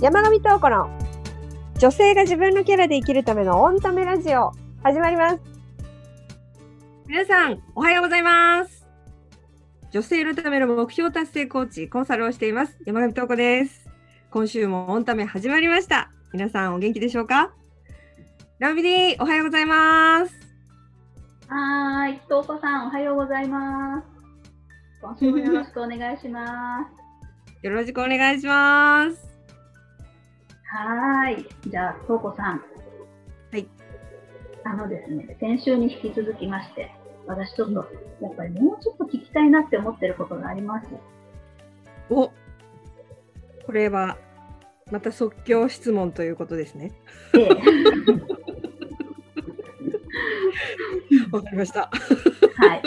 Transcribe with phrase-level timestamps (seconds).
[0.00, 0.88] 山上東子の
[1.78, 5.40] 女性が自分のキャラで生きるためのオンタメラジオ始まります。
[7.06, 8.86] 皆さんおはようございます。
[9.90, 12.78] 女性のための目標達成コーチコンサルをしています。
[12.86, 13.90] 山上東子です。
[14.30, 16.10] 今週もオンタメ始まりました。
[16.32, 17.52] 皆さんお元気でしょうか？
[18.58, 20.34] ラビディおはようございます。
[21.46, 24.06] はーい、東子さんおはようございます。
[25.02, 27.00] 今週もよろしくお願いします。
[27.66, 29.29] よろしくお願いします
[30.72, 31.46] はーい。
[31.68, 32.62] じゃあ、とうこさん。
[33.50, 33.66] はい。
[34.62, 36.92] あのですね、先週に引き続きまして、
[37.26, 37.84] 私ちょっと、
[38.22, 40.86] やっぱりもうちょっと聞きたいなって思ってることがあります。
[42.08, 42.30] お
[43.66, 44.16] これは、
[44.92, 46.92] また即興質問ということですね。
[47.36, 47.48] ええ。
[51.32, 51.90] わかりました。
[52.56, 52.82] はい。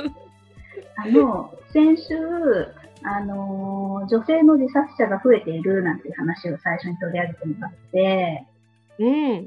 [0.96, 2.14] あの、先週、
[3.04, 8.48] あのー女性の自殺者が増えているなんていう話を最初に取り上げてもらって、
[9.00, 9.46] うん。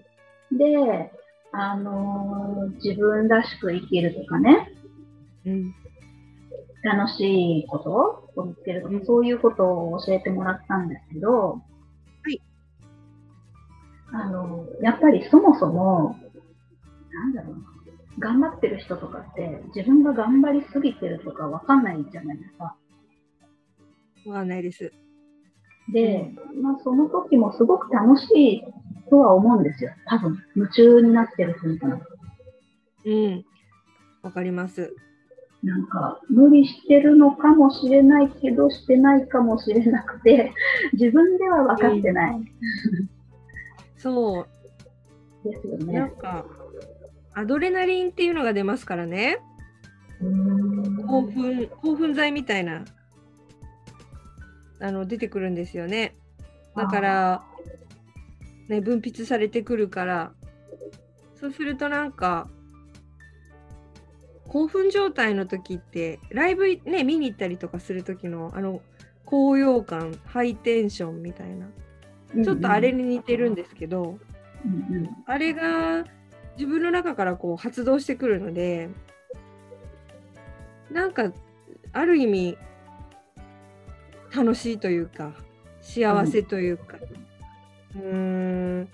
[0.56, 1.12] で、
[1.52, 4.72] あのー自分らしく生きるとかね、
[5.44, 5.74] うん。
[6.82, 11.60] 楽しいことを見つけるとか、うんそういうことを教えてもらったんですけど、は
[12.30, 12.40] い。
[14.12, 16.16] あの、やっぱりそもそも、
[17.12, 17.60] なんだろうな、
[18.18, 22.74] 頑張ってる人とかって、自分が頑張りすぎてるとかわかんないじゃないですか。
[24.26, 24.92] わかんないです。
[25.92, 28.64] で、まあその時もすごく楽しい
[29.08, 29.90] とは思うんですよ。
[30.06, 32.00] 多分、夢中になってる人みたいな。
[33.04, 33.44] うん。
[34.22, 34.94] わかります。
[35.62, 40.52] なんか、無理してるのかもしれないけど、してないかもしれなくて、
[40.92, 42.40] 自分では分かってない。
[43.96, 44.46] そう。
[45.48, 46.10] ですよねなん。
[46.10, 46.44] か、
[47.34, 49.38] アドレナリンっていうのが出ますからね。
[51.06, 52.84] 興奮、興奮剤みたいな、
[54.80, 56.14] あの、出てくるんですよね。
[56.76, 57.44] だから、
[58.68, 60.32] ね、分泌されてくるから、
[61.40, 62.48] そうするとなんか、
[64.48, 68.80] 興奮状態の時って、ライブね、見に行ったりとかする時の、あの、
[69.24, 71.66] 高揚感、ハイテンションみたいな、
[72.44, 74.18] ちょっとあれに似てるんですけど、
[74.64, 75.10] うんうん。
[75.26, 76.04] あれが
[76.56, 78.88] 自分の中からこう発動してくるので、
[80.90, 81.32] なんか、
[81.92, 82.58] ある意味、
[84.34, 85.32] 楽しいというか、
[85.80, 86.98] 幸せというか、
[87.94, 88.14] うー
[88.82, 88.88] ん、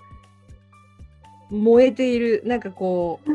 [1.49, 3.31] 燃えている、なんかこう、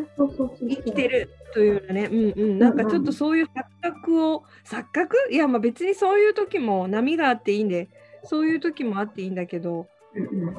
[0.61, 5.17] 生きてるというようなね、うんうん、なんかちょっとそういう錯覚を、錯覚？
[5.31, 7.89] いや、まあ別にそういう時も波があっていいんで、
[8.25, 9.89] そういう時もあっていいんだけど、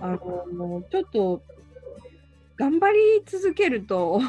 [0.02, 0.18] あ
[0.54, 1.42] のちょっと
[2.56, 4.22] 頑張り続けると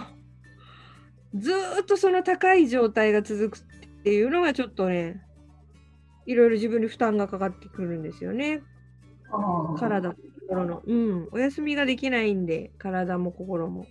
[1.35, 5.23] ずーっとその高い状態が続くっていうのがちょっとね
[6.31, 8.63] いろいろ自分に負担がかかってくるんですよね。
[9.79, 10.15] 体
[10.49, 10.83] 心の。
[10.87, 11.29] うん。
[11.33, 13.87] お休みができないんで体も心も、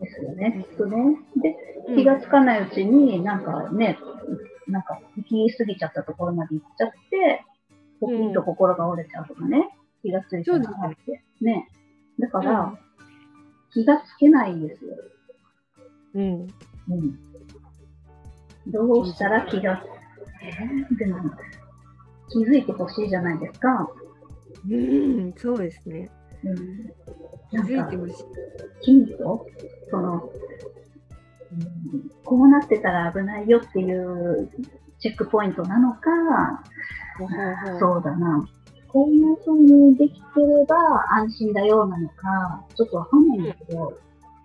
[0.00, 0.96] ですよね、きっとね。
[1.36, 1.56] で、
[1.88, 1.96] うん。
[1.96, 3.98] 気がつかないうちに、なんかね、
[4.66, 7.44] なんか行き過ぎちゃったところまで行っちゃって、
[8.00, 9.70] ポキンと心が折れちゃうとかね、
[10.02, 10.58] 気がついたら。
[10.58, 11.22] あって。
[11.40, 11.68] ね。
[12.18, 12.78] だから、うん。
[13.72, 14.96] 気がつけないんですよ。
[16.14, 16.46] うん。
[16.90, 17.18] うん。
[18.66, 19.84] どうしたら気が、
[20.42, 21.18] えー、でも、
[22.30, 23.88] 気づいてほしいじゃないですか。
[24.68, 26.10] うんそうですね。
[26.44, 26.56] うん。
[27.50, 28.24] 気づいてほしい。
[28.82, 29.46] ヒント？
[29.90, 30.30] その、
[31.52, 34.50] うん、こうなってたら危ないよっていう
[34.98, 36.10] チェックポイントなのか、
[37.18, 38.46] ほうほうほうそうだな、
[38.88, 40.76] こういう風にできてれば
[41.10, 43.98] 安心だよなのか、ちょっとわかんないんだけど、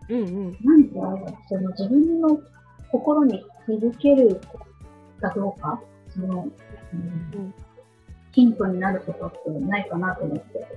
[0.10, 0.58] うんうん。
[0.64, 0.84] なん
[1.26, 2.40] か、その自分の
[2.92, 4.40] 心に気づける
[5.30, 6.28] かどうか、その、
[6.94, 7.54] うんうん。
[8.32, 10.68] ヒントになることってないかなと思って。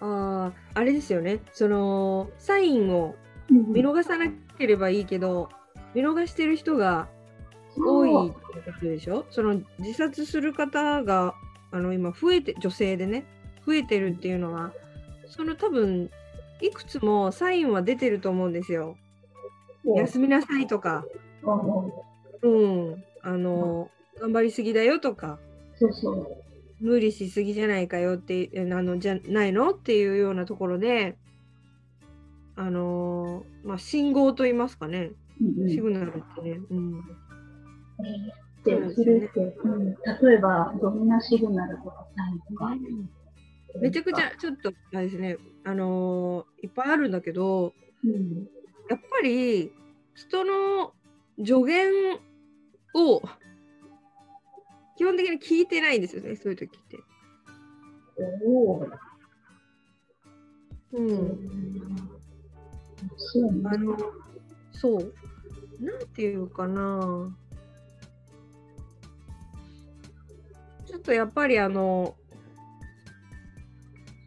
[0.00, 1.38] あああれですよね。
[1.52, 3.14] そのサインを
[3.48, 4.26] 見逃さな
[4.58, 5.48] ければいいけど
[5.94, 7.06] 見逃してる人が
[7.76, 9.24] 多いってことでしょ？
[9.30, 11.34] その自殺する方が
[11.70, 13.24] あの今増えて女性でね
[13.64, 14.72] 増えてるっていうのは
[15.28, 16.10] その多分
[16.60, 18.96] いくつもサインは出てると思うんですよ。
[19.96, 21.04] 休みなさいとか、
[22.42, 23.90] うんうん、あの
[24.20, 25.38] 頑張りすぎだよとか
[25.76, 26.36] そうそう。
[26.80, 31.16] 無理しすぎじゃないかよってあのじゃないのっていうようなところで
[32.56, 35.12] あのまあ信号と言いますかね。
[35.40, 35.70] うんうん。
[35.70, 37.02] シグナルってね、うん、
[38.00, 39.96] えーで、それって、うん、例
[40.34, 42.76] えば、どんなシグナルとかサインとか？
[43.80, 45.36] めちゃくちゃちょっとあれですね。
[45.64, 47.72] あのーいっぱいあるんだけど
[48.04, 48.46] うん。
[48.88, 49.72] やっぱり
[50.14, 50.92] 人の
[51.38, 51.90] 助言
[52.94, 53.22] を
[54.96, 56.98] 基本的に聞いてないんですよねそういう時って。
[58.44, 58.86] おお。
[60.92, 61.10] うん。
[63.16, 63.62] そうね。
[63.64, 63.96] あの、
[64.72, 65.14] そう。
[65.80, 67.34] なんていうかな。
[70.86, 72.14] ちょっとやっぱりあの、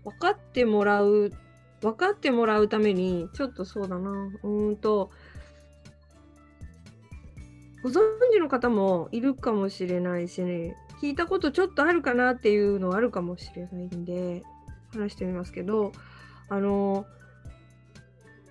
[0.03, 1.31] 分かってもらう、
[1.81, 4.11] 分かってもらうために、ちょっとそうだな。
[4.11, 5.11] うーんと、
[7.85, 7.99] ご存
[8.33, 14.41] 知の方もいるかもしれないしね、聞いたことちょっとあるかなっていうのはあるかもしれないんで、
[14.91, 15.91] 話してみますけど、
[16.49, 17.05] あの、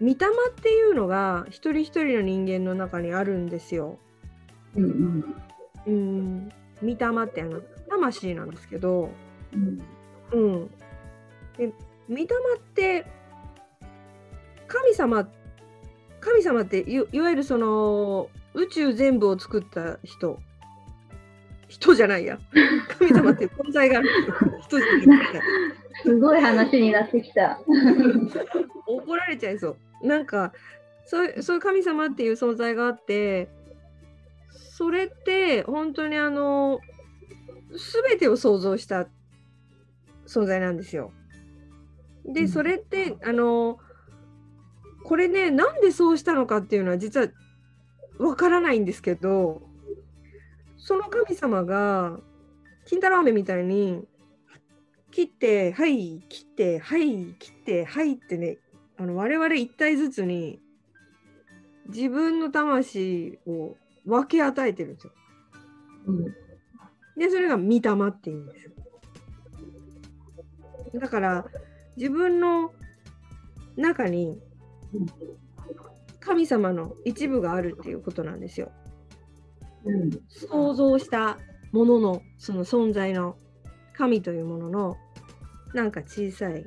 [0.01, 0.17] 御霊っ
[0.63, 3.99] ていうのが一人一人の人間の中にあるんですよ。
[4.77, 5.35] うんうん。
[5.85, 6.49] うん。
[6.81, 7.61] 御霊ってあの
[7.91, 9.11] 魂なんですけど、
[9.53, 9.83] うん
[10.31, 10.71] うん。
[11.59, 11.73] で、
[12.09, 12.27] 御霊っ
[12.73, 13.05] て
[14.69, 15.29] 神様
[16.21, 20.39] 神様っていいわゆるその宇宙全部を作った人
[21.69, 22.39] 人じゃないや
[22.99, 24.09] 神様っていう存在がある
[24.62, 25.43] 人じゃなくて
[26.03, 27.61] すごい話になってきた。
[28.87, 30.06] 怒られちゃいそう。
[30.06, 30.53] なんか
[31.06, 33.49] そういうそういう神様っていう存在があって
[34.51, 36.81] それって本当にあの
[38.06, 39.09] 全てを想像した
[40.27, 41.12] 存在なんですよ。
[42.25, 43.79] でうんそれってあの
[45.05, 47.29] これねなんでそうしたのかっていうのは実は
[48.19, 49.63] わからないんですけど
[50.77, 52.19] その神様が
[52.87, 54.07] 金太郎飴みたいに
[55.11, 58.59] 切ってはい切ってはい切ってはいってね
[58.97, 60.61] あの我々一体ずつに
[61.89, 65.13] 自分の魂を分け与えてるんですよ。
[66.07, 66.25] うん
[67.17, 67.79] でそれが御霊
[68.09, 68.73] っていうんですよ。
[71.01, 71.47] だから
[71.97, 72.73] 自分の
[73.77, 74.41] 中に
[74.93, 75.07] うん
[76.25, 78.73] 神様の一部があるっていうことなんですよ。
[79.85, 81.38] うん想像した
[81.73, 83.37] もののその存在の
[83.93, 84.97] 神というものの
[85.75, 86.65] なんか小さい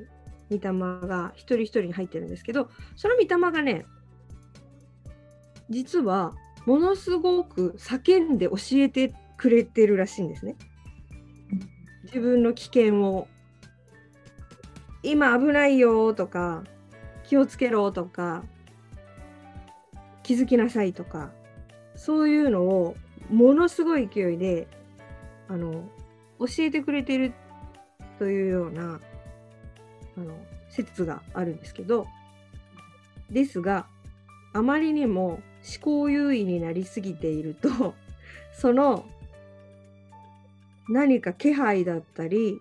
[0.50, 3.86] 御霊が一人一人に入ってるんですけどその御霊がね
[5.68, 6.34] 実は
[6.64, 10.56] ものすごく叫んで教えてくれてるらしいんですね。
[12.04, 13.28] 自分の危険を
[15.02, 16.64] 今危ないよとか
[17.24, 18.44] 気をつけろとか
[20.28, 21.30] 気づきなさいとか
[21.96, 22.94] そういうのを
[23.30, 24.68] ものすごい勢いで
[25.48, 25.88] あの
[26.38, 27.32] 教えてくれてる
[28.18, 29.00] というような
[30.18, 30.34] あの
[30.68, 32.06] 説があるんですけど
[33.30, 33.86] ですが
[34.52, 35.40] あまりにも思
[35.80, 37.94] 考優位になりすぎていると
[38.52, 39.06] その
[40.90, 42.60] 何か気配だったり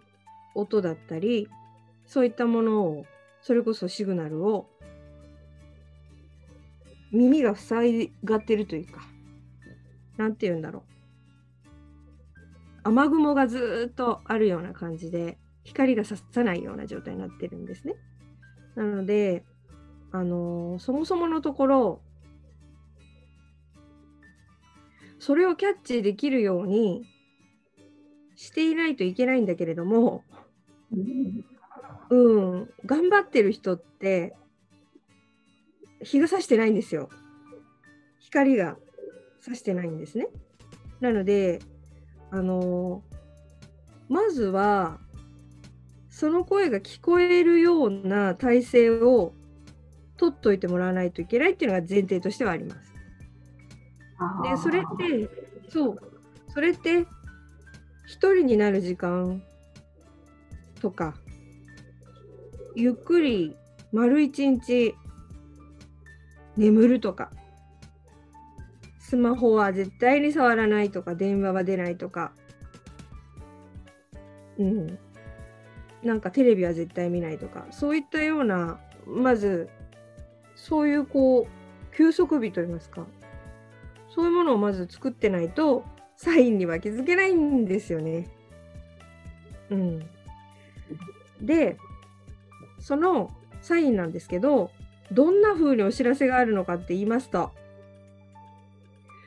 [0.55, 1.49] 音だったり
[2.05, 3.05] そういったものを
[3.41, 4.69] それこそシグナルを
[7.12, 9.01] 耳が塞がってるというか
[10.18, 10.98] なんて言うんだろう。
[12.83, 17.95] 雨雲がずーっとあるような感じで光がささないような状態になってるんですね。
[18.75, 19.44] なので、
[20.12, 22.01] あのーそもそものところ
[25.19, 27.03] それをキャッチできるように
[28.36, 30.24] していないといけないんだけれども、
[30.92, 31.45] うん。
[32.10, 34.36] うん、頑張ってる人って
[36.01, 37.10] 日が差してないんですよ。
[38.20, 38.77] 光が
[39.42, 40.27] 差してないんですね。
[41.00, 41.60] なので、
[42.32, 43.04] あの
[44.10, 45.00] まずは
[46.10, 49.34] その声が聞こえるような体制を
[50.18, 52.94] 取っといてもらわないといけないっていうのが前提としてはあります。
[54.44, 55.30] で、それって、
[55.70, 56.00] そう、
[56.54, 57.06] それって
[58.08, 59.44] 一人になる時間
[60.82, 61.13] とか、
[62.75, 63.56] ゆっくり
[63.92, 64.96] 丸一日
[66.57, 67.31] 眠るとか、
[68.99, 72.33] スマホは絶対に触らないとか、電話は出ないとか、
[74.57, 74.99] うん、
[76.03, 79.69] なんかテレビは絶対見ないとか、そういったような、まず、
[80.55, 83.05] そういうこう、休息日といいますか、
[84.09, 85.85] そういうものをまず作ってないと、
[86.15, 88.27] サインには気づけないんですよね。
[89.69, 89.99] うん。
[91.41, 91.77] で、
[92.79, 94.71] そのサインなんですけど、
[95.11, 97.51] どんな風にお知らせがあるのかって言いますと、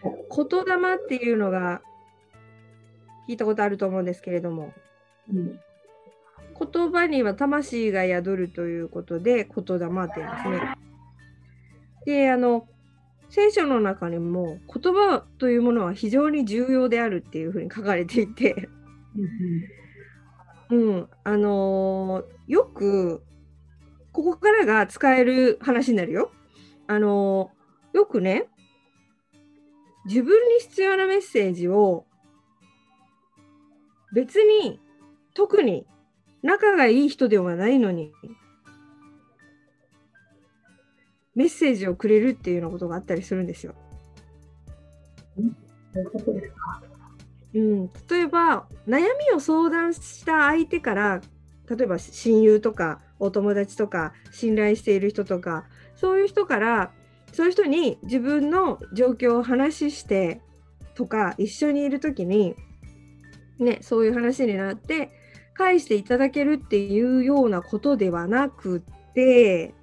[0.03, 1.83] 言霊っていうのが
[3.29, 4.73] 聞いたことあると思うんですけれども、
[5.33, 5.61] うん
[6.61, 10.75] 言葉には魂が宿るということで言霊って言うんですね。
[12.05, 12.69] で、あの、
[13.31, 18.69] 聖書の中にも言葉というものは非常に重要であるっていうふうに書かれていて、
[20.71, 23.23] うん、あのーよく、
[24.13, 26.33] ここからが使える話になるよ。
[26.87, 27.61] あのー
[27.93, 28.47] よくね、
[30.07, 32.07] 自分に必要なメッセージを
[34.15, 34.81] 別に
[35.35, 35.87] 特に
[36.43, 38.13] 仲がいい人ではないのに、
[41.35, 43.75] メッセージをくれるっていうようなことがあったりするんですよ。
[47.53, 51.21] うん、例えば悩みを相談した相手から
[51.69, 56.91] 例えば親友とかお友達とか信頼している人とかそういう人から
[57.33, 60.41] そういう人に自分の状況を話して
[60.95, 62.57] とか一緒にいる時に
[63.59, 65.13] ねそういう話になって
[65.55, 68.83] 返していただけるっていうようなことではなく
[69.15, 69.75] て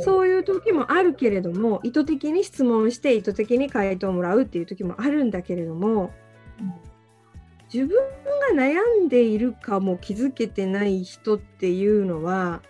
[0.00, 6.12] そういう時もあるけれども意図的に質問して意図的に回答をもらうっていう時もあるんだけれども
[7.74, 7.98] 自分
[8.56, 12.62] が悩んでいるかも気づけてない人っていうのは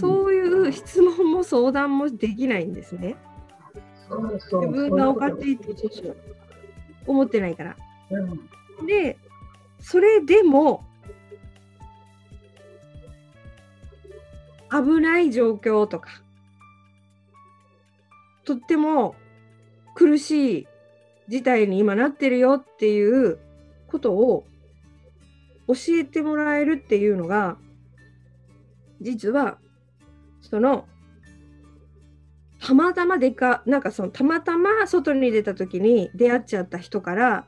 [0.00, 3.16] そういう質問も相談もできないんですね。
[4.08, 5.74] 自分がおかしいって
[7.06, 7.76] 思ってないから。
[8.86, 9.18] で
[9.78, 10.86] それでも
[14.70, 16.22] 危ない状況とか
[18.44, 19.16] とっても
[19.94, 20.68] 苦しい
[21.28, 23.38] 事態に今なってるよっていう
[23.88, 24.44] ことを
[25.68, 27.56] 教えてもらえるっていうのが
[29.00, 29.58] 実は
[30.40, 30.86] その
[32.60, 37.46] たまたまでかなんかそのたまたま外に出た時に出会っちゃった人から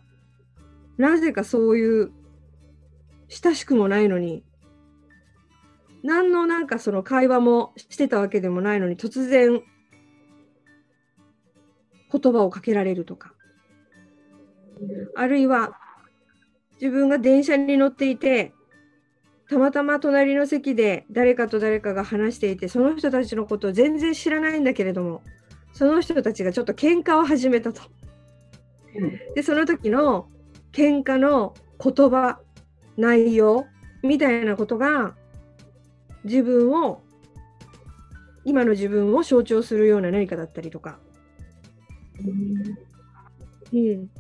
[0.97, 2.13] なぜかそういう
[3.29, 4.45] 親しくもないのに
[6.03, 9.63] 何のなんかその会話もしてたわけでもないのに突然
[12.11, 13.35] 言葉をかけられるとか。
[15.17, 15.77] あるいは
[16.81, 18.53] 自分が電車に乗っていて
[19.49, 25.23] たまたま隣の席で誰かと誰かが話していてその人たちのことを全然知らないんだけれども
[25.73, 27.83] その人たちがちょっと喧嘩を始めたと。
[29.35, 30.29] でその時の
[30.73, 32.41] 喧嘩の言葉
[32.97, 33.67] 内容
[34.03, 35.15] みたいなことが
[36.25, 37.03] 自分を
[38.45, 40.99] 今の自分を象徴するような何かだったりとか。
[43.73, 44.11] うん、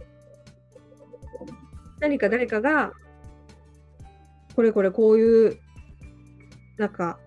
[2.00, 2.92] 何か誰かが
[4.54, 5.58] これこれこういう
[6.76, 7.18] なんか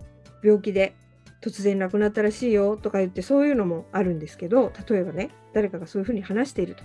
[0.43, 0.95] 病気で
[1.41, 6.83] 突然亡くなったらしいよとか言ってそういうのもあるんですけど例えばね誰かがそういうふうに話していると、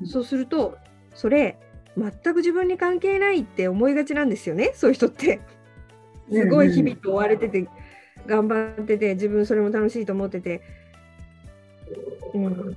[0.00, 0.76] うん、そうすると
[1.14, 1.58] それ
[1.96, 5.40] 全く自分に関係ないって思いがちなんですよねそういう人って。
[6.32, 7.68] すごい日々と追われてて、
[8.26, 10.62] 頑張ってて自分それも楽しいと思ってて、
[12.32, 12.74] うん、っ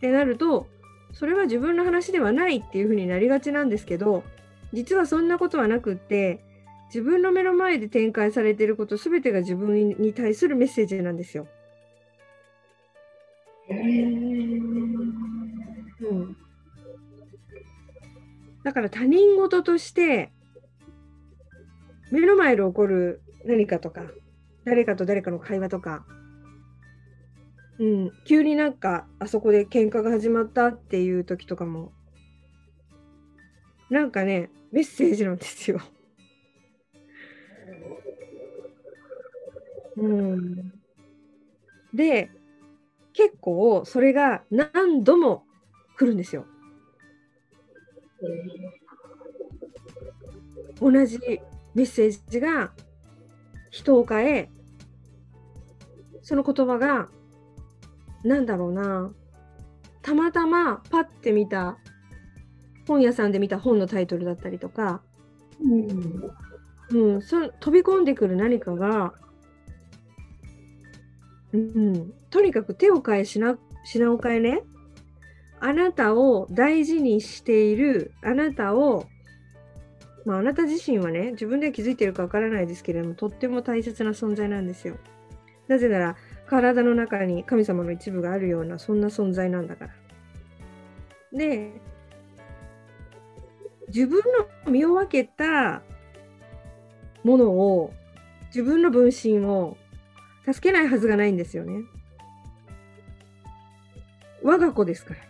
[0.00, 0.68] てなると
[1.12, 4.24] それは自分の話ではないっていうふうになりがちなんですけど
[4.72, 6.40] 実はそんなことはなくって
[6.86, 11.46] 自分の目の前で展開されていること全てが自分に対するメッセージなんですよ。
[13.70, 13.74] う
[16.14, 16.36] ん、
[18.64, 20.30] だから他人事として
[22.10, 24.02] 目の前で起こる何かとか
[24.64, 26.04] 誰かと誰かの会話とか
[27.82, 31.90] うん、急になんかあそこで喧嘩が始まったっていう時とかも
[33.90, 35.80] なんかねメッセージなんですよ。
[39.96, 40.72] うん、
[41.92, 42.30] で
[43.14, 45.42] 結構それが何度も
[45.98, 46.46] 来るんですよ。
[50.80, 51.18] 同じ
[51.74, 52.70] メッセージが
[53.72, 54.50] 人を変え
[56.22, 57.08] その言葉が
[58.24, 59.12] なんだろうな。
[60.02, 61.78] たまたまパッて見た
[62.86, 65.00] 本屋さんで見た本のタイトルだったりとか、
[66.90, 69.12] うん、うん、そ飛び込んでくる何かが、
[71.52, 74.62] うん、とにかく手を変え品品を変えね。
[75.60, 79.06] あなたを大事にしているあなたを
[80.24, 84.96] まあ、あなた自身はね自分では気づいているかわからないですけれどもとっても大切な存在なんですよ。
[85.68, 86.16] なぜなら
[86.52, 89.90] 体の中に神様の一部があるようなそんな存在なんだから。
[91.32, 91.72] で
[93.88, 94.20] 自分
[94.66, 95.80] の身を分けた
[97.24, 97.94] ものを
[98.48, 99.78] 自分の分身を
[100.44, 101.84] 助けないはずがないんですよね。
[104.42, 105.20] 我が子ですから。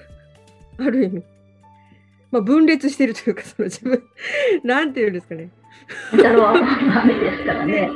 [0.86, 1.24] ある意味。
[2.30, 4.02] まあ、分裂してるというか、その自分、
[4.64, 5.50] なんていうんですかね。
[6.16, 7.90] だろう、雨ですからね。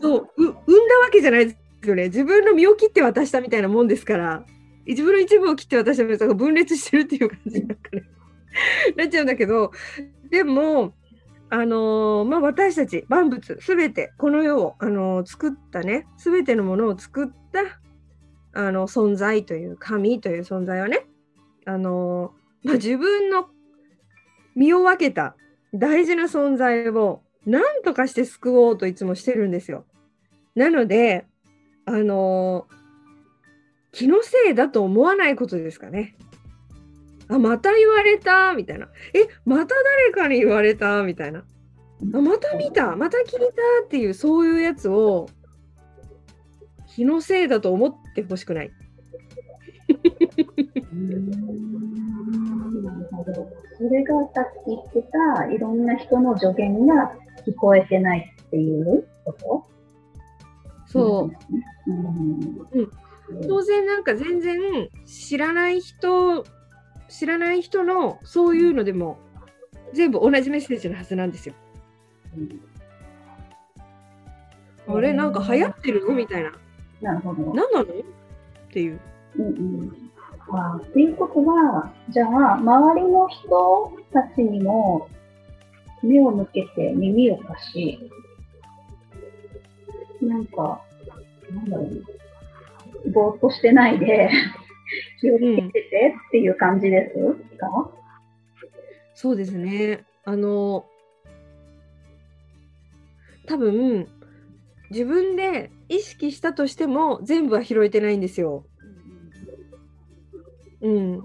[0.00, 2.04] そう、産んだわけじゃないですよね。
[2.04, 4.44] 自分の身を切って渡したみたいなもんですから、
[4.86, 7.76] 自分の一部を切って渡したみたいな分裂してるっていう感じなね、
[8.96, 9.72] なっちゃうんだけど、
[10.30, 10.94] でも、
[11.50, 17.78] あのー、まあ、私たち万物すべてこの世を、あのー、作ったねすべてのものを作った
[18.54, 21.06] あの存在という神という存在はね、
[21.66, 23.48] あのー、まあ、自分の
[24.54, 25.36] 身を分けた
[25.74, 29.84] 大事な存在を何とかして救おうといつもしてるんですよ。
[30.54, 31.26] なので、
[31.92, 32.74] あのー
[33.94, 36.16] 気のせいだと思わないことですかね。
[37.28, 38.88] あ、また言われたみたいな。
[39.12, 41.44] え、また誰かに言われたみたいな。
[42.14, 43.46] あ、また見たまた聞いた
[43.84, 45.28] っていう、そういうやつを
[46.94, 48.70] 気のせいだと思ってほしくない。
[49.88, 49.94] な
[52.88, 53.46] るほど。
[53.76, 55.02] それがさっき言って
[55.36, 57.12] た、いろんな人の助言が
[57.46, 59.66] 聞こえてないっていうこと？
[60.86, 61.54] そう。
[61.54, 61.62] うん。
[61.86, 62.90] うん
[63.48, 66.44] 当然なんか全然知らない人
[67.08, 69.18] 知らない人のそういうのでも
[69.92, 71.54] 全部同じメッセージのはずなんですよ。
[74.88, 76.04] あれなんか流行ってる？
[76.06, 76.52] のみたいな。
[77.00, 77.54] なるほど。
[77.54, 77.84] 何なの？
[77.84, 77.86] っ
[78.72, 79.00] ていう。
[79.38, 79.50] うんう
[79.84, 80.10] ん。
[80.50, 85.08] あっていうことは、じゃあ、周りの人たちにも
[86.02, 88.10] 目を向けて耳を貸し、
[90.20, 90.82] なんか、
[93.12, 94.30] ぼーっとしてないで、
[95.20, 97.90] 気をつけててっていう感じですか、
[99.14, 100.04] そうですね。
[100.24, 100.86] あの
[103.46, 104.08] 多分
[104.90, 108.64] 自分で意識したとしても全部は拾えてないんですよ。
[110.80, 111.24] うん。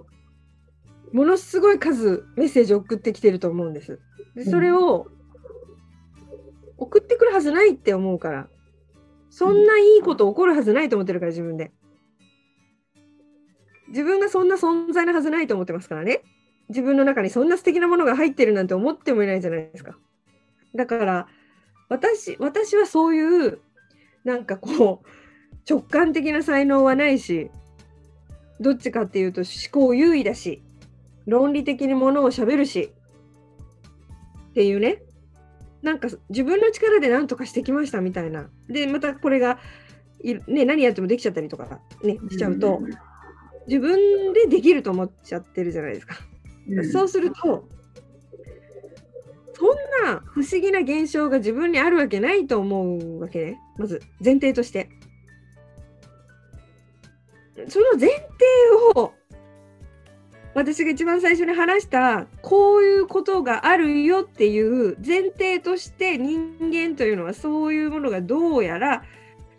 [1.14, 4.00] ものすごい数メッセージ送ってきてると思うんです。
[4.36, 5.08] でそれを
[6.78, 8.50] 送ってくるはずないって思うから。
[9.38, 11.72] そんないいこと起こるはずないと思ってるから自分で。
[13.90, 16.24] 自分がそんな存在なはずないと思ってますからね。
[16.70, 19.96] 自分の中にそんな素敵なものが入ってるなんて思ってもいないじゃないですか。
[20.74, 21.28] だから
[21.88, 23.60] 私私はそういう
[24.24, 25.08] なんかこう
[25.70, 27.52] 直感的な才能はないし
[28.60, 30.64] どっちかっていうと思考優位だし
[31.28, 32.92] 論理的にものをしゃべるし
[34.50, 35.04] っていうね
[35.82, 39.60] なんか自分の力で何とかしてきましたみたいなでまたこれが
[40.24, 42.82] いね、何やってもできちゃったりとか、ね、しちゃうと
[43.68, 46.16] 自分でできると思っちゃってるじゃないですか。
[46.70, 47.68] うんそうすると
[49.54, 54.90] そんな不思議な現象が自分にあるわけないと思うわけねまず前提として。
[57.70, 58.20] その前提
[58.96, 59.14] を
[60.58, 69.04] 私が一番最初に話したこういうことがあるよっていう前提として人間というのはそういうものがどうやら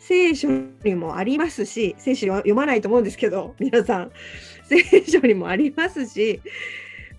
[0.00, 4.10] 聖書にもありますし聖書は読まないと思うんですけど皆さん。
[4.64, 6.42] 聖書にもありますし、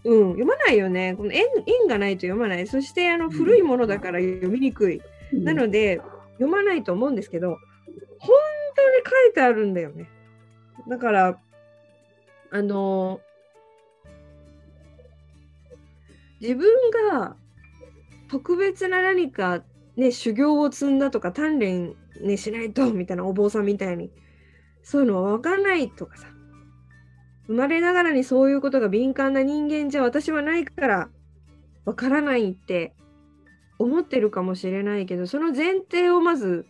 [0.03, 1.15] うん、読まないよね。
[1.15, 2.67] この縁縁がないと読まない。
[2.67, 5.01] そしてあの古いものだから読みにくい。
[5.31, 6.01] なので
[6.33, 7.57] 読まないと思うんですけど本
[8.75, 10.09] 当に書いてあるんだよね。
[10.89, 11.39] だから
[12.51, 13.21] あの
[16.41, 16.67] 自分
[17.11, 17.35] が
[18.29, 19.63] 特別な何か
[19.95, 24.11] ね修行を積んだとか鍛錬ねしないとみたいなお坊さんみたいに
[24.83, 26.27] そういうのは分かんないとかさ
[27.47, 31.09] 生まれながらにそういうことが敏感な人間じゃ私はないから
[31.85, 32.93] 分からないって
[33.79, 36.67] 思ってるかもしれないけどその前提をまず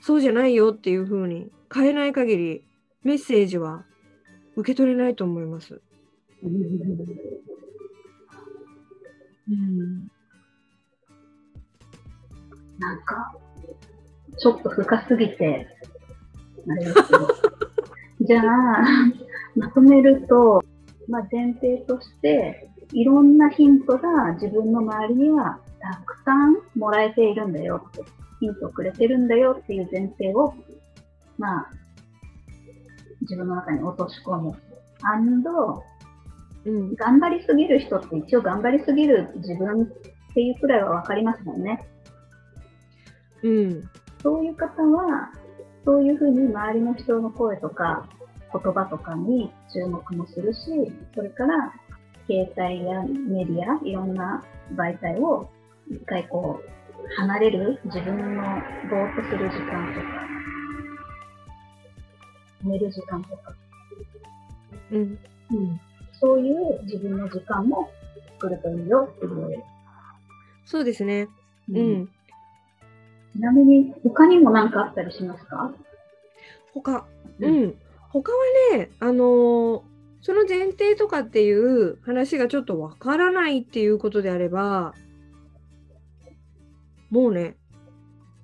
[0.00, 2.64] そうじゃないよっていうふうに変えない限り
[3.04, 3.84] メッセージは
[4.56, 5.80] 受け取れないと思います。
[9.48, 10.10] うん、
[12.78, 13.34] なんか、
[14.38, 15.68] ちょっと深すぎて、
[16.68, 17.28] あれですけど。
[18.26, 18.84] じゃあ、
[19.54, 20.62] まとめると、
[21.08, 28.02] まあ、前提として、いろんなヒントが自分の周りにはたくさんもらえているんだよって、
[28.40, 30.54] ヒントをくれてるんだよっていう前提を、
[31.38, 31.70] まあ、
[33.22, 34.54] 自分の中に落とし込む。
[35.04, 35.46] and
[36.66, 39.86] うん、頑張りすぎる人って一応頑張りすぎる自分っ
[40.34, 41.86] ていうくらいはわかりますもんね。
[43.42, 43.90] うん、
[44.22, 45.30] そういう方は、
[45.84, 48.08] そういうふうに周りの人の声とか
[48.52, 51.72] 言葉とかに注目もするし、それから
[52.26, 54.42] 携帯やメディア、いろんな
[54.74, 55.48] 媒体を
[55.88, 58.42] 一回こう離れる自分の
[58.90, 60.06] ぼーっとする時間とか、
[62.64, 63.54] 寝る時間とか、
[64.90, 65.18] うん、
[66.20, 67.90] そういう自分の時間も
[68.34, 69.62] 作るといいよっていう。
[70.64, 71.28] そうですね。
[71.68, 71.92] ううん。
[72.02, 72.10] ん、ち
[73.40, 75.72] なみに他にも何かあったりしますか？
[76.74, 77.06] 他、
[77.40, 77.74] ううんん、
[78.10, 78.38] 他は
[78.76, 79.82] ね、あのー
[80.22, 84.92] その前提とかっていう話がちょっとわからないっていうことであれば、
[87.10, 87.54] もうね、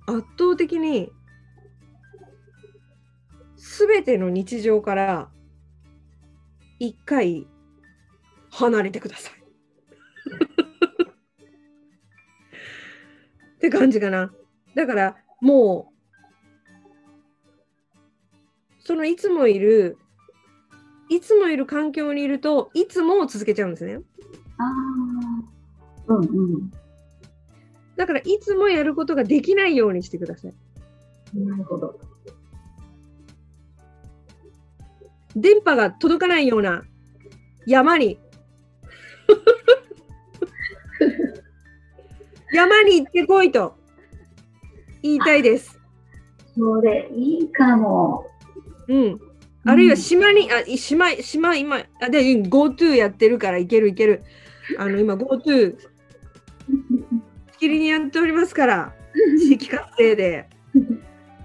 [0.06, 1.10] 圧倒的に
[3.56, 5.28] 全ての日常から
[6.78, 7.48] 一回
[8.52, 9.32] 離れてください。
[13.56, 14.32] って感じかな。
[14.74, 15.92] だからもう、
[18.78, 19.96] そのいつもいる、
[21.08, 23.98] いつもいる環境にいると、いつも続けちゃうんですね。
[24.58, 24.64] あ
[26.08, 26.14] あ。
[26.14, 26.70] うんうん。
[27.96, 30.54] だからいつもやることができないようにしてください。
[31.34, 31.98] なるほど。
[35.34, 36.82] 電波が届かないような
[37.66, 38.18] 山に
[42.52, 43.74] 山に行ってこいと
[45.02, 45.78] 言いたいです。
[46.56, 48.26] それ、いいかも。
[48.88, 49.20] うん。
[49.64, 54.22] あるいは島に、あ、島、島、今、あ、で、GoTo やってるから行ける行ける。
[54.78, 55.76] あの、今 GoTo
[57.52, 58.94] しきりにやっておりますから、
[59.38, 60.48] 地域活性で。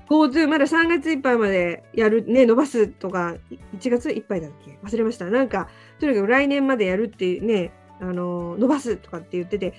[0.10, 4.78] GoTo まだ3月いっぱいまでやる、ね、伸ばすとか、い1月いっぱいだっけ？
[4.84, 5.26] 忘れました。
[5.26, 5.68] なんか、
[6.00, 9.74] とにかく来年までやるってね、あの、伸ばすとかって言ってて、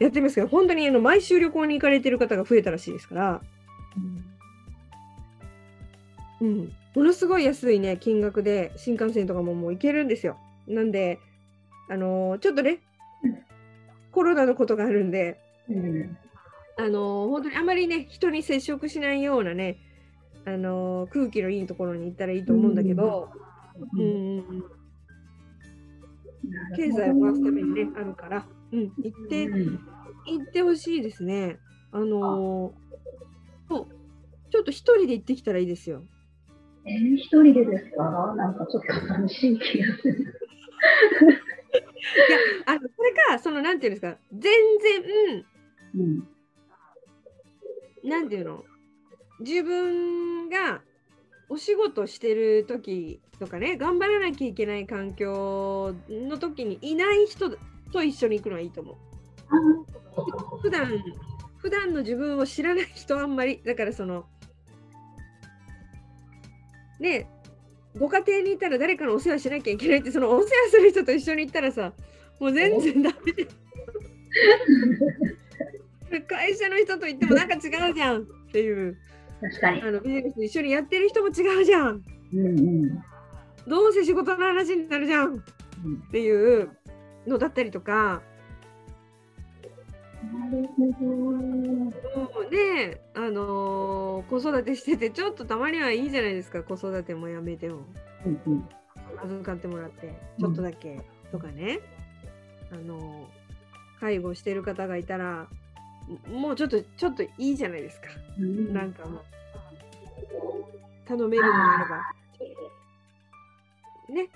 [0.00, 3.40] やってますけど、本当にあの毎週旅行に行かれてる方が増えたらしいですから、
[6.40, 10.38] うん、ものすごい安いね、金額で新幹線とかももう行けるんですよ。
[10.66, 11.20] なんで、
[11.88, 12.80] あのーちょっとね
[13.22, 13.38] うん、
[14.10, 16.16] コロナのことがあるんで、うん。
[16.78, 19.76] あのー本当にあまりね、人に接触しないようなね、
[20.46, 23.28] あのー空気のいいところに行ったらいいと思うんだけど、
[23.92, 24.64] うんうんうん、
[26.76, 29.80] 経済を回すためにね、あるから、うん、行って、うん
[30.26, 31.58] 行ってほしいですね。
[31.92, 32.72] あのー
[33.68, 33.86] そう、
[34.50, 36.02] ちょっと一人で行ってきたらいいですよ。
[36.84, 38.34] えー、一人でですか？
[38.36, 40.34] なんかちょっと寂しい気がする。
[42.66, 44.42] あのそれか、その、なんていうんですか、全
[44.78, 45.44] 然、
[45.94, 46.28] うん。
[48.08, 48.64] なんていうの？
[49.40, 50.82] 自分が
[51.50, 57.50] お仕事してる時とかね頑張らなきゃいけない環境の時にいない人
[57.92, 58.96] と一緒に行くのはいいと思う。
[59.48, 60.88] あ普段
[61.58, 64.26] 普段の自分を知らない人あんまりだからその
[67.00, 67.28] ね
[67.98, 71.92] ご家庭にいたら誰かのお世話しなきゃいけないってそのお世話する人と一緒に行ったらさ
[72.38, 73.16] もう全然ダメ。
[76.28, 78.96] 会社の人と言ってもなんか違うじゃんっていう
[79.40, 79.82] 確かに。
[79.82, 83.04] あのビジネス一緒にやってる人も違うじゃんうんうん。
[83.66, 85.40] どうせ仕事の話になるじゃんっ
[86.10, 86.70] ていう
[87.26, 88.22] のだったりとか、
[90.32, 91.06] なるほど。
[91.06, 91.90] も
[92.48, 97.80] うねあのー子育てしててちょっとたまにはいいじゃないですか子育てもやめても
[98.26, 98.68] うんうん。
[99.24, 101.00] 預かってもらってちょっとだけ
[101.32, 101.80] とかね、
[102.72, 103.40] あのー
[104.00, 105.46] 介護してる方がいたら
[106.28, 108.72] ももうちょっとちょっといいじゃないですか、うん。
[108.72, 109.22] なんかもう
[111.06, 112.12] 頼めるのであれば。
[114.14, 114.28] ね。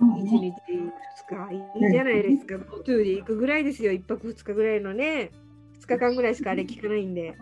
[0.00, 0.56] 1そうね。
[0.66, 5.30] 日2日いいじゃないですか、GoTo で行くぐらいですよ、1泊2日ぐらいのね、
[5.80, 7.36] 2日間ぐらいしかあれ聞かないんで、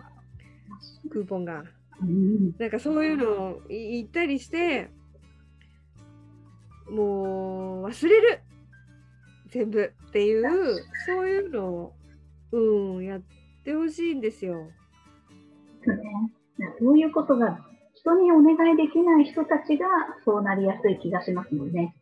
[1.09, 1.63] クーポンが。
[2.01, 2.53] うん。
[2.57, 4.89] なんかそういうのをい言ったりして、
[6.89, 8.41] もう忘れる。
[9.49, 10.43] 全部っていう、
[11.05, 11.93] そういうのを、
[12.57, 13.21] うん、やっ
[13.63, 14.69] てほしいんですよ。
[16.79, 17.59] そういうことが
[17.95, 19.87] 人にお願いできない人たちが
[20.23, 21.95] そうなりやすい気がしますもんね。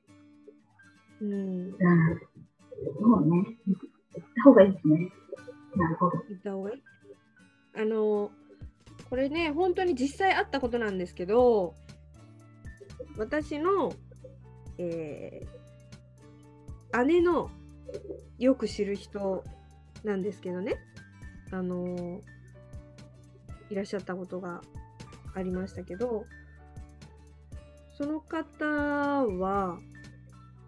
[1.21, 1.71] うん、うん。
[1.79, 3.57] そうね。
[3.67, 5.11] 行った方がいいですね。
[5.75, 6.17] なるほど。
[6.27, 6.81] 言った方がいい。
[7.77, 8.31] あの、
[9.09, 11.75] これね、本当に実際あったことなんですけど、
[13.17, 13.93] 私の、
[14.77, 15.61] えー
[17.05, 17.49] 姉の
[18.37, 19.43] よく知る人
[20.03, 20.75] なんですけどね、
[21.51, 22.21] あの
[23.69, 24.61] いらっしゃったことが
[25.35, 26.25] ありましたけど、
[27.97, 29.77] その方は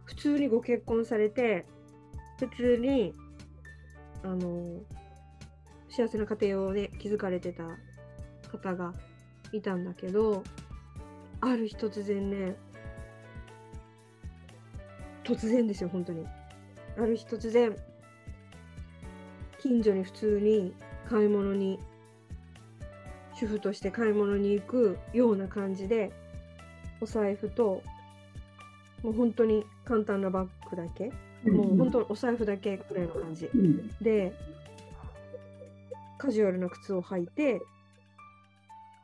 [0.06, 1.66] 普通にご結婚されて、
[2.40, 3.14] 普通に、
[4.24, 4.80] あの
[5.90, 7.64] 幸せな家庭をね築かれてた
[8.52, 8.94] 方が
[9.52, 10.44] いたんだけど
[11.42, 12.56] ある日突然ね
[15.24, 16.26] 突然ですよ本当に。
[16.98, 17.76] ある日突然
[19.64, 20.74] 近所に普通に
[21.10, 21.80] 買い物に
[23.34, 26.12] 主婦として買い物に行くような感じで
[27.00, 27.82] お財布と
[29.04, 31.06] もう本当に簡単なバッグだけ
[31.50, 33.88] もう本当お財布だけくらいの感じうん。
[34.02, 34.34] で
[36.18, 37.62] カジュアルな靴を履いて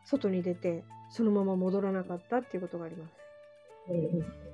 [0.04, 3.14] 外に出てそのまま戻らなかったっていうことがあります。
[3.92, 4.50] えー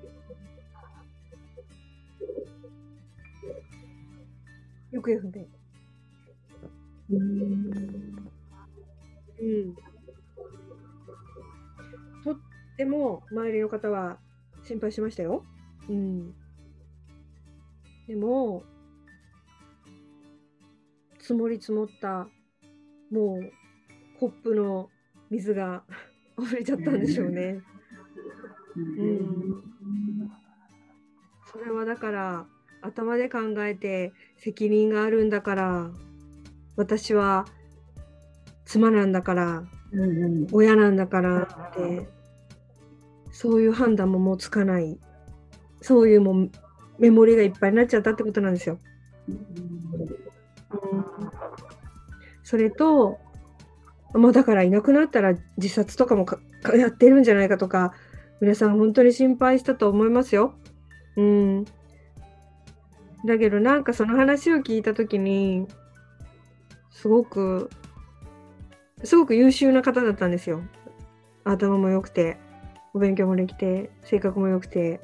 [4.92, 5.65] よく不明。
[7.10, 7.74] うん。
[12.24, 12.38] とっ
[12.78, 14.18] ても周りの方は
[14.64, 15.44] 心配しましたよ。
[15.90, 16.34] うん。
[18.08, 18.64] でも
[21.20, 22.28] 積もり積もった
[23.12, 23.52] もう
[24.20, 24.90] コップの
[25.30, 25.84] 水が
[26.40, 27.62] 溢れちゃったんでしょうね。
[28.76, 29.64] うん、
[31.52, 32.46] それはだから
[32.82, 35.92] 頭で考えて責任があるんだから
[36.76, 37.46] 私は
[38.66, 42.08] 妻なんだからうんうん親なんだからって
[43.32, 44.98] そういう判断ももうつかない
[45.82, 46.52] そういうもう
[47.00, 48.80] メモリがいっぱいになっちゃったってことなんですよ。
[52.44, 53.20] それと
[54.14, 56.26] まあだからいなくなったら自殺とかも
[56.78, 57.94] やってるんじゃないかとか
[58.40, 60.56] 皆さん本当に心配したと思いますよ。
[61.18, 61.66] うん。
[63.26, 65.68] だけどなんかその話を聞いた時に
[66.96, 67.70] すごく
[69.04, 70.62] すごく優秀な方だったんですよ。
[71.44, 72.38] 頭も良くて
[72.94, 75.02] お勉強もできて性格も良くて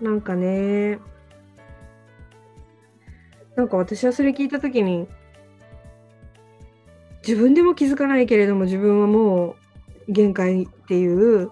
[0.00, 0.98] なんかね
[3.56, 5.08] なんか私はそれ聞いた時に
[7.26, 9.56] 自分でも気づかないけれども自分はも
[10.08, 11.50] う限界っていう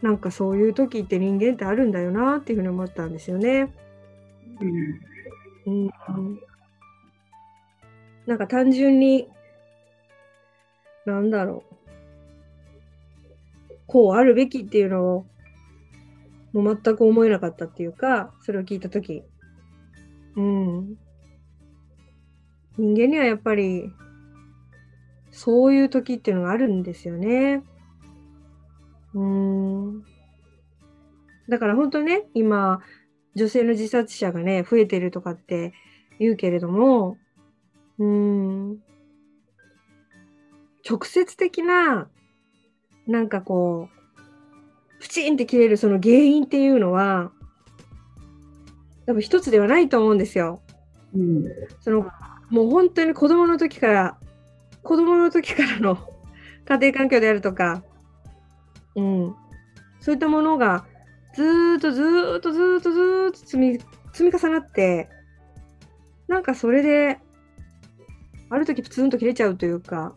[0.00, 3.72] なんかそういう時って人間ってあるんだよなっていうふうに思ったんですよね。
[5.66, 5.90] うん、
[8.26, 9.28] なんか単純に
[11.04, 11.74] なんだろう
[13.86, 15.26] こうあるべきっていうのを
[16.52, 19.22] もう全く思えなかったっていうかそれを聞いた時
[20.36, 20.96] うん
[22.78, 23.90] 人間にはやっぱり
[25.30, 27.62] そういう時っていうのがあるんですよね。
[29.14, 30.02] うん。
[31.48, 32.80] だから本当ね、今、
[33.34, 35.72] 女性の自殺者がね、増えてるとかって
[36.18, 37.16] 言うけれども、
[38.02, 38.78] うーん。
[40.88, 42.08] 直接的な、
[43.06, 47.32] なんかこう、プチンって切れるその原因っていうのは、
[49.06, 50.62] 多分一つではないと思うんですよ。
[51.14, 51.44] うん
[51.80, 52.06] その
[52.50, 54.18] もう本当に子供の時から
[54.82, 55.98] 子供の時からの
[56.64, 57.82] 家庭環境であるとか、
[58.94, 59.34] うん、
[60.00, 60.84] そういったものが
[61.34, 63.78] ずーっとずーっとずーっとずーっと積み
[64.12, 65.08] 積み重なって
[66.28, 67.18] なんかそれで
[68.52, 70.14] ある時プツンと切れちゃうというか、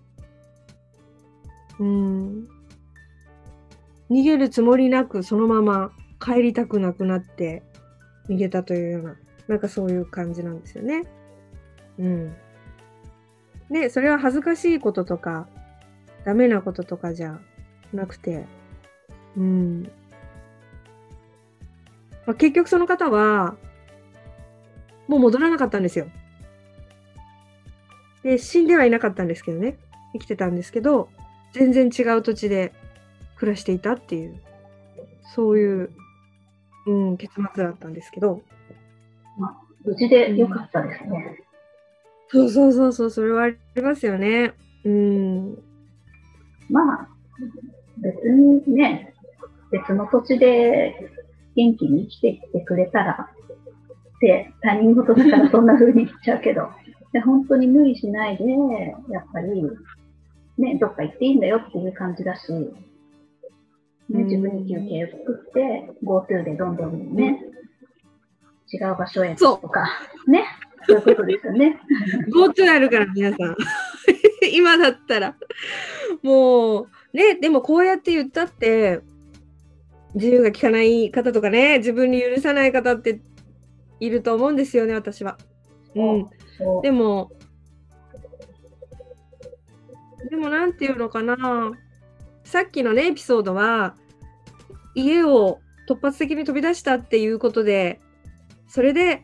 [1.80, 2.48] うん、
[4.10, 7.64] 逃げるつもりなくそのまま帰りたくなくなって
[8.28, 9.16] 逃げたというような
[9.48, 11.04] なんかそういう感じなんですよね。
[11.98, 12.36] うん。
[13.70, 15.48] で、それは恥ずかしいこととか、
[16.24, 17.40] ダメなこととかじゃ
[17.94, 18.46] なくて、
[19.38, 19.84] うん。
[22.26, 23.56] まあ、結局その方は、
[25.08, 26.08] もう戻らなかったんですよ。
[28.26, 29.78] で、死んではいなかったんですけどね。
[30.14, 31.10] 生きてたんですけど、
[31.54, 32.74] 全然違う土地で
[33.38, 34.42] 暮らしていたっていう、
[35.36, 35.92] そういう、
[36.88, 38.42] うん、結末だったんですけど、
[39.84, 41.38] 無事でよかったですね。
[42.30, 44.54] そうそうそうそう、それはありますよね。
[44.84, 45.64] うん。
[46.72, 47.08] まあ、
[47.98, 49.14] 別にね、
[49.72, 50.96] 別の土地で
[51.56, 53.30] 元気に生きてきてくれたら、
[54.16, 56.70] って他人事だからそんな風に言っちゃうけど、
[57.16, 58.44] で本当に無理しないで、
[59.10, 59.64] やっぱり、
[60.58, 62.74] ね、どっか行っていいんだよっていう感じだし、ね、
[64.10, 67.40] 自分に休憩を作って、GoTo でどんどんね、
[68.70, 69.88] 違う場所へとか、
[70.28, 70.44] ね、
[70.86, 71.80] そういうことですよね。
[72.36, 73.56] GoTo あるから、皆さん。
[74.54, 75.38] 今だったら。
[76.22, 79.00] もう、ね、でもこうやって言ったって、
[80.16, 83.22] 自由が利かない方とかね、自分に許さない方って
[84.02, 85.38] いると思うんですよね、私は。
[85.96, 86.30] うん。
[86.82, 87.32] でも、
[90.30, 91.72] でもなんていうのかな、
[92.44, 93.96] さっきのね、エピソードは、
[94.96, 98.00] 家を突発的に飛び出したっていうことで、
[98.68, 99.22] それで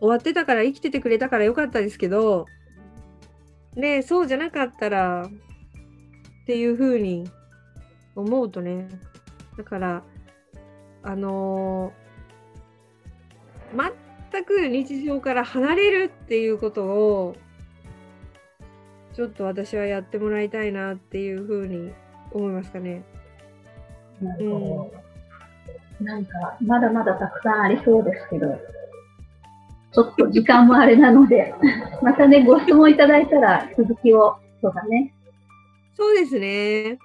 [0.00, 2.46] 終わってたから生きててくれたからよかったですけど、
[3.76, 5.30] ね、そうじゃなかったら
[6.42, 7.30] っていうふうに
[8.16, 8.88] 思うとね、
[9.56, 10.02] だから、
[11.04, 12.02] あのー
[14.32, 17.36] 全く日常から離れるっていうことを
[19.14, 21.92] ちょっと私はやってもらいたいなっていうふうに
[22.32, 23.04] 思いますかね。
[24.22, 24.90] なるほ
[26.00, 26.04] ど。
[26.04, 28.58] なんか、まだまだたくさんありそうですけど、
[29.92, 31.54] ちょっと時間もあれなので、
[32.00, 35.12] またね、ご質問いただいたら続きを、そうだね。
[35.94, 36.98] そうですね。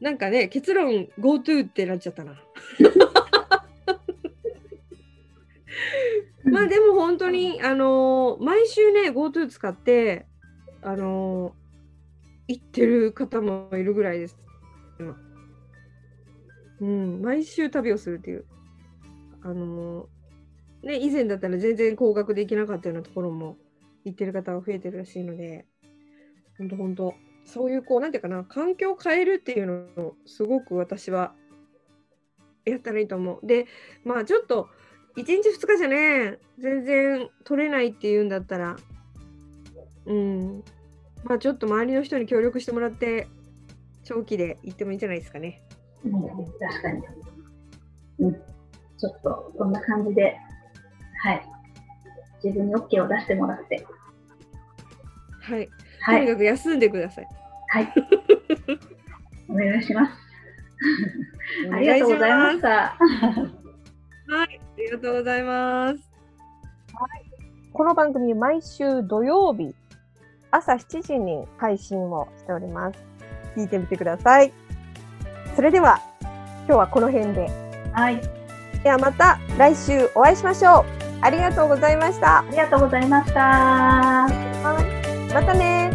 [0.00, 2.34] なんかね、結論 GoTo ってなっちゃったな。
[6.44, 10.26] まあでも本当に、あのー毎週ね、GoTo 使って、
[10.82, 11.64] あのー
[12.46, 14.36] 行ってる方もいるぐらいです。
[15.00, 15.16] 今
[16.80, 18.44] うん、毎週旅をするっていう。
[19.42, 23.56] あのーね、以前だったら全然高額で行けなかったようなところも
[24.04, 25.66] 行ってる方が増えてるらしいので、
[26.58, 27.14] 本当本当
[27.46, 31.34] そういうこう、なんていうかな、環境を変えるっていうのをすごく私は
[32.64, 33.46] やったらいいと思う。
[33.46, 33.66] で、
[34.04, 34.68] まあちょっと、
[35.16, 38.76] 1日2日じゃね、全然取れないっていうんだったら、
[40.06, 40.64] うん、
[41.22, 43.28] まあちょっと周りの人に協力してもらって、
[44.02, 45.62] 長期で行ってもいいんじゃないですかね。
[46.04, 46.12] うん、
[46.58, 47.02] 確かに。
[48.18, 50.36] うん、ちょっと、そんな感じで、
[51.22, 51.46] はい。
[52.42, 53.86] 自分に OK を出してもらって。
[55.40, 55.68] はい。
[56.06, 57.28] とにかく休んでください。
[57.68, 57.94] はい。
[59.48, 60.12] お願いします。
[61.72, 62.98] ありがとうございました。
[64.34, 66.10] はい、ありがとうございます。
[66.92, 67.24] はい、
[67.72, 69.76] この番組毎週土曜日
[70.50, 72.98] 朝7時に配信をしております。
[73.56, 74.52] 聞いてみてください。
[75.54, 76.00] それでは
[76.66, 77.48] 今日はこの辺で。
[77.92, 78.20] はい。
[78.82, 80.84] ではまた来週お会いしましょう。
[81.20, 82.40] ありがとうございました。
[82.40, 84.26] ありがとうございました。
[85.32, 85.93] またね